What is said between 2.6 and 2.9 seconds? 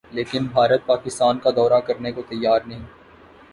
نہیں